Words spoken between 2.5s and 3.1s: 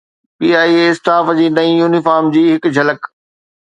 هڪ جھلڪ